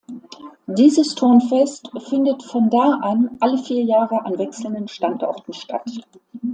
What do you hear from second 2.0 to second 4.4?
findet von da an alle vier Jahre an